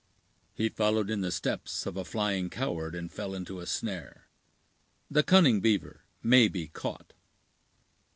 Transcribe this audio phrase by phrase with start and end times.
[0.55, 4.29] "He followed in the steps of a flying coward, and fell into a snare.
[5.11, 7.13] The cunning beaver may be caught."